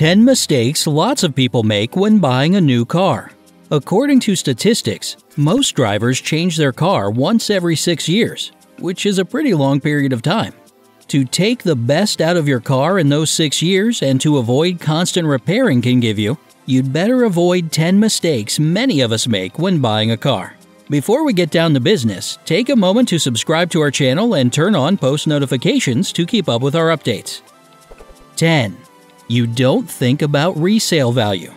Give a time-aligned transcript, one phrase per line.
[0.00, 3.32] 10 mistakes lots of people make when buying a new car.
[3.70, 9.24] According to statistics, most drivers change their car once every six years, which is a
[9.26, 10.54] pretty long period of time.
[11.08, 14.80] To take the best out of your car in those six years and to avoid
[14.80, 19.82] constant repairing can give you, you'd better avoid 10 mistakes many of us make when
[19.82, 20.56] buying a car.
[20.88, 24.50] Before we get down to business, take a moment to subscribe to our channel and
[24.50, 27.42] turn on post notifications to keep up with our updates.
[28.36, 28.78] 10.
[29.30, 31.52] You don't think about resale value.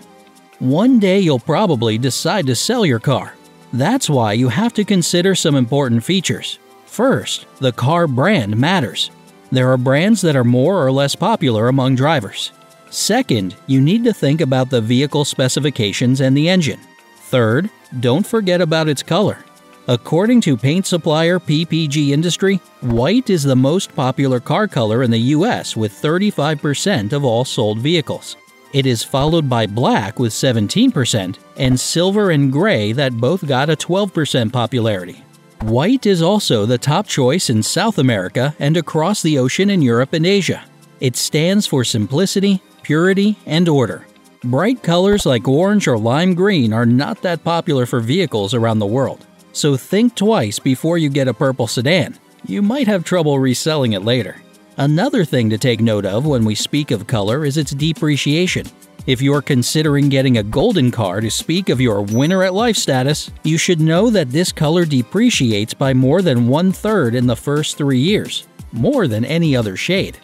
[0.60, 3.34] One day you'll probably decide to sell your car.
[3.74, 6.60] That's why you have to consider some important features.
[6.86, 9.10] First, the car brand matters.
[9.52, 12.52] There are brands that are more or less popular among drivers.
[12.92, 16.80] Second, you need to think about the vehicle specifications and the engine.
[17.22, 19.44] Third, don't forget about its color.
[19.90, 25.34] According to paint supplier PPG Industry, white is the most popular car color in the
[25.36, 28.38] US with 35% of all sold vehicles.
[28.72, 33.76] It is followed by black with 17% and silver and gray that both got a
[33.76, 35.22] 12% popularity.
[35.64, 40.14] White is also the top choice in South America and across the ocean in Europe
[40.14, 40.64] and Asia.
[41.02, 44.08] It stands for simplicity, purity, and order.
[44.46, 48.86] Bright colors like orange or lime green are not that popular for vehicles around the
[48.86, 52.20] world so think twice before you get a purple sedan.
[52.46, 54.42] You might have trouble reselling it later.
[54.78, 58.66] Another thing to take note of when we speak of color is its depreciation.
[59.06, 63.30] If you're considering getting a golden car to speak of your winner at life status,
[63.44, 67.78] you should know that this color depreciates by more than one third in the first
[67.78, 70.18] three years, more than any other shade.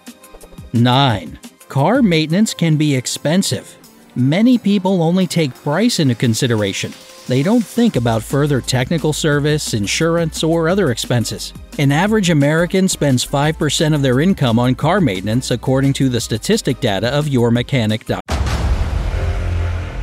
[0.73, 1.39] 9.
[1.67, 3.77] Car maintenance can be expensive.
[4.15, 6.93] Many people only take price into consideration,
[7.29, 11.53] they don't think about further technical service, insurance, or other expenses.
[11.77, 16.79] An average American spends 5% of their income on car maintenance, according to the statistic
[16.79, 18.19] data of YourMechanic.com.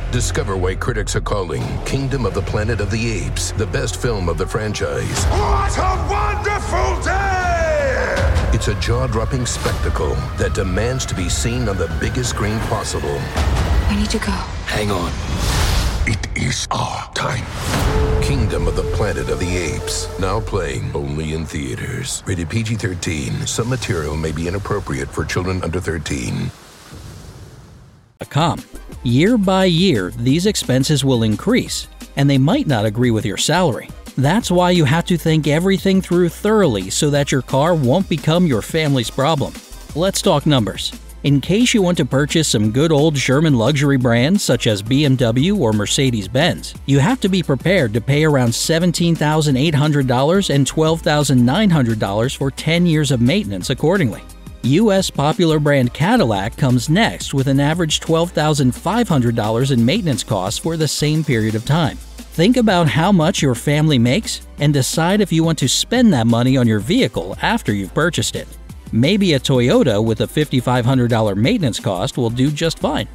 [0.09, 4.29] Discover why critics are calling Kingdom of the Planet of the Apes the best film
[4.29, 5.25] of the franchise.
[5.25, 8.53] What a wonderful day!
[8.53, 13.19] It's a jaw dropping spectacle that demands to be seen on the biggest screen possible.
[13.89, 14.31] We need to go.
[14.65, 15.66] Hang on.
[16.09, 17.43] It is our time.
[18.23, 20.07] Kingdom of the Planet of the Apes.
[20.21, 22.23] Now playing only in theaters.
[22.25, 23.45] Rated PG 13.
[23.45, 26.49] Some material may be inappropriate for children under 13.
[29.03, 33.89] Year by year, these expenses will increase, and they might not agree with your salary.
[34.17, 38.47] That's why you have to think everything through thoroughly so that your car won't become
[38.47, 39.53] your family's problem.
[39.93, 40.93] Let's talk numbers.
[41.23, 45.57] In case you want to purchase some good old German luxury brands such as BMW
[45.57, 52.51] or Mercedes Benz, you have to be prepared to pay around $17,800 and $12,900 for
[52.51, 54.21] 10 years of maintenance accordingly.
[54.61, 60.87] US popular brand Cadillac comes next with an average $12,500 in maintenance costs for the
[60.87, 61.97] same period of time.
[62.37, 66.27] Think about how much your family makes and decide if you want to spend that
[66.27, 68.47] money on your vehicle after you've purchased it.
[68.91, 73.07] Maybe a Toyota with a $5,500 maintenance cost will do just fine.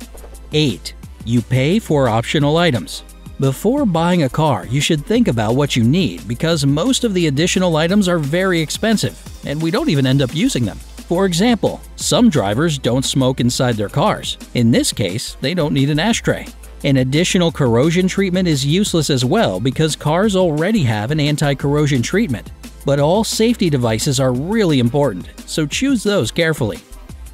[0.53, 0.94] 8.
[1.25, 3.05] You pay for optional items.
[3.41, 7.27] Before buying a car, you should think about what you need because most of the
[7.27, 10.77] additional items are very expensive, and we don't even end up using them.
[11.09, 14.37] For example, some drivers don't smoke inside their cars.
[14.54, 16.47] In this case, they don't need an ashtray.
[16.84, 22.03] An additional corrosion treatment is useless as well because cars already have an anti corrosion
[22.03, 22.50] treatment.
[22.84, 26.81] But all safety devices are really important, so choose those carefully.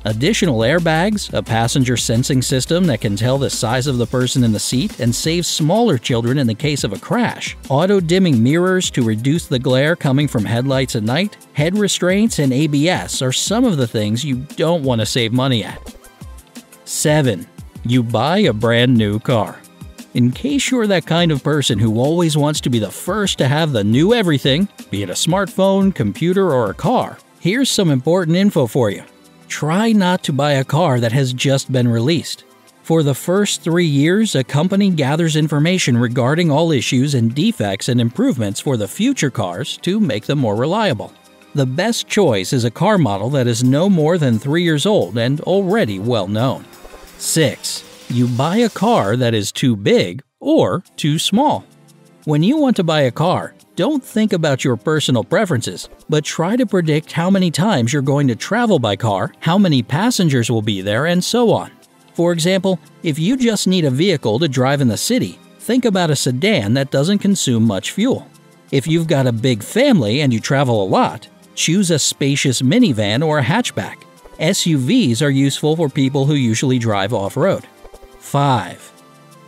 [0.05, 4.53] Additional airbags, a passenger sensing system that can tell the size of the person in
[4.53, 8.91] the seat and save smaller children in the case of a crash, auto dimming mirrors
[8.93, 13.65] to reduce the glare coming from headlights at night, head restraints, and ABS are some
[13.65, 15.95] of the things you don't want to save money at.
[16.85, 17.47] 7.
[17.85, 19.61] You buy a brand new car.
[20.19, 23.47] In case you're that kind of person who always wants to be the first to
[23.47, 28.37] have the new everything, be it a smartphone, computer, or a car, here's some important
[28.37, 29.05] info for you.
[29.47, 32.43] Try not to buy a car that has just been released.
[32.83, 38.01] For the first three years, a company gathers information regarding all issues and defects and
[38.01, 41.13] improvements for the future cars to make them more reliable.
[41.55, 45.17] The best choice is a car model that is no more than three years old
[45.17, 46.65] and already well known.
[47.19, 51.65] 6 you buy a car that is too big or too small.
[52.25, 56.57] When you want to buy a car, don't think about your personal preferences, but try
[56.57, 60.63] to predict how many times you're going to travel by car, how many passengers will
[60.63, 61.71] be there, and so on.
[62.15, 66.11] For example, if you just need a vehicle to drive in the city, think about
[66.11, 68.27] a sedan that doesn't consume much fuel.
[68.73, 73.25] If you've got a big family and you travel a lot, choose a spacious minivan
[73.25, 74.03] or a hatchback.
[74.41, 77.67] SUVs are useful for people who usually drive off road.
[78.19, 78.93] 5.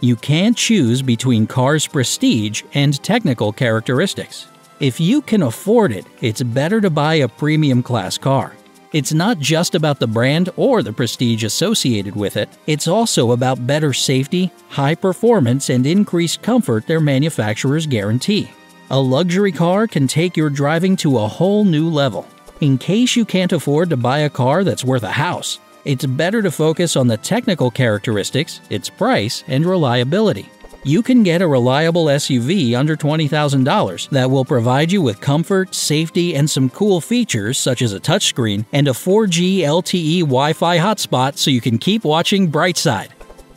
[0.01, 4.47] You can't choose between car's prestige and technical characteristics.
[4.81, 8.55] If you can afford it, it's better to buy a premium class car.
[8.93, 13.67] It's not just about the brand or the prestige associated with it, it's also about
[13.67, 18.51] better safety, high performance, and increased comfort their manufacturers guarantee.
[18.91, 22.27] A luxury car can take your driving to a whole new level.
[22.61, 26.43] In case you can't afford to buy a car that's worth a house, it's better
[26.43, 30.51] to focus on the technical characteristics, its price, and reliability
[30.83, 36.35] you can get a reliable SUV under $20,000 that will provide you with comfort, safety,
[36.35, 41.37] and some cool features such as a touchscreen and a 4G LTE Wi Fi hotspot
[41.37, 43.11] so you can keep watching Brightside.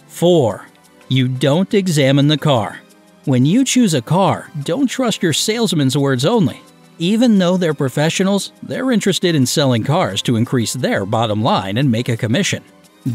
[0.07, 0.67] 4.
[1.07, 2.79] You don't examine the car.
[3.25, 6.61] When you choose a car, don't trust your salesman's words only.
[6.99, 11.89] Even though they're professionals, they're interested in selling cars to increase their bottom line and
[11.89, 12.63] make a commission.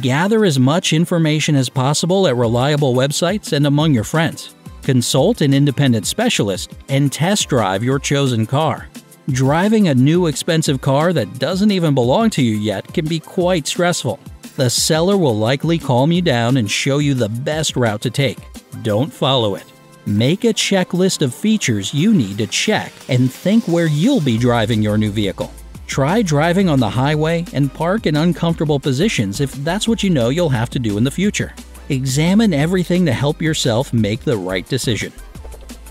[0.00, 4.54] Gather as much information as possible at reliable websites and among your friends.
[4.82, 8.88] Consult an independent specialist and test drive your chosen car.
[9.30, 13.66] Driving a new expensive car that doesn't even belong to you yet can be quite
[13.66, 14.18] stressful.
[14.56, 18.38] The seller will likely calm you down and show you the best route to take.
[18.82, 19.64] Don't follow it.
[20.08, 24.80] Make a checklist of features you need to check and think where you'll be driving
[24.80, 25.52] your new vehicle.
[25.86, 30.30] Try driving on the highway and park in uncomfortable positions if that's what you know
[30.30, 31.54] you'll have to do in the future.
[31.90, 35.12] Examine everything to help yourself make the right decision.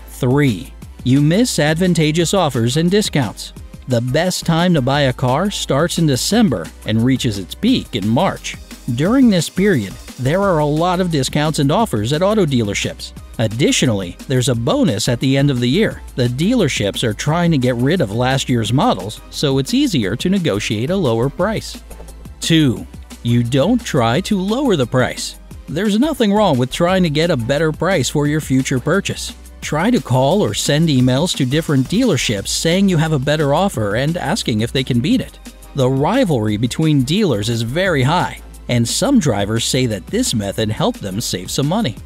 [0.08, 0.74] 3.
[1.04, 3.52] You miss advantageous offers and discounts.
[3.86, 8.08] The best time to buy a car starts in December and reaches its peak in
[8.08, 8.56] March.
[8.96, 13.12] During this period, there are a lot of discounts and offers at auto dealerships.
[13.40, 16.02] Additionally, there's a bonus at the end of the year.
[16.16, 20.28] The dealerships are trying to get rid of last year's models, so it's easier to
[20.28, 21.80] negotiate a lower price.
[22.40, 22.84] 2.
[23.22, 25.36] You don't try to lower the price.
[25.68, 29.36] There's nothing wrong with trying to get a better price for your future purchase.
[29.60, 33.96] Try to call or send emails to different dealerships saying you have a better offer
[33.96, 35.38] and asking if they can beat it.
[35.76, 41.00] The rivalry between dealers is very high, and some drivers say that this method helped
[41.00, 41.96] them save some money.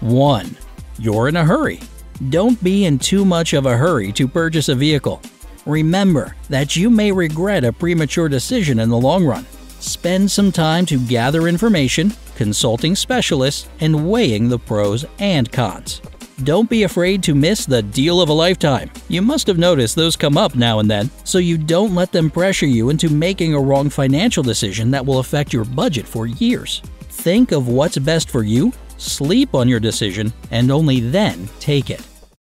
[0.00, 0.56] 1
[1.02, 1.80] you're in a hurry.
[2.28, 5.20] Don't be in too much of a hurry to purchase a vehicle.
[5.66, 9.44] Remember that you may regret a premature decision in the long run.
[9.80, 16.00] Spend some time to gather information, consulting specialists, and weighing the pros and cons.
[16.44, 18.90] Don't be afraid to miss the deal of a lifetime.
[19.08, 22.30] You must have noticed those come up now and then, so you don't let them
[22.30, 26.80] pressure you into making a wrong financial decision that will affect your budget for years.
[27.10, 28.72] Think of what's best for you
[29.02, 32.11] sleep on your decision, and only then take it.